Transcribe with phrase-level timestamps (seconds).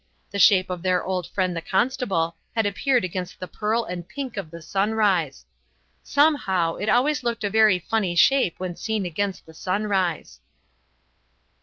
[0.31, 4.35] The shape of their old friend the constable had appeared against the pearl and pink
[4.35, 5.45] of the sunrise.
[6.01, 10.39] Somehow, it always looked a very funny shape when seen against the sunrise.